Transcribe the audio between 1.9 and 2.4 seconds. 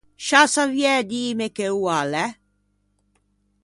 l’é?